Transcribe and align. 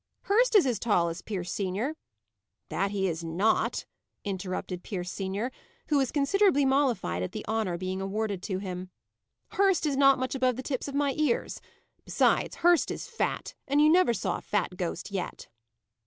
"Hurst 0.21 0.55
is 0.55 0.65
as 0.65 0.79
tall 0.79 1.09
as 1.09 1.21
Pierce 1.21 1.51
senior." 1.53 1.95
"That 2.69 2.89
he 2.89 3.07
is 3.07 3.23
not," 3.23 3.85
interrupted 4.25 4.81
Pierce 4.81 5.11
senior, 5.11 5.51
who 5.89 5.99
was 5.99 6.11
considerably 6.11 6.65
mollified 6.65 7.21
at 7.21 7.33
the 7.33 7.45
honour 7.47 7.77
being 7.77 8.01
awarded 8.01 8.41
to 8.41 8.57
him. 8.57 8.89
"Hurst 9.49 9.85
is 9.85 9.95
not 9.95 10.17
much 10.17 10.33
above 10.33 10.55
the 10.55 10.63
tips 10.63 10.87
of 10.87 10.95
my 10.95 11.13
ears. 11.19 11.61
Besides, 12.03 12.55
Hurst 12.55 12.89
is 12.89 13.05
fat; 13.07 13.53
and 13.67 13.79
you 13.79 13.91
never 13.91 14.11
saw 14.15 14.37
a 14.37 14.41
fat 14.41 14.75
ghost 14.75 15.11
yet." 15.11 15.49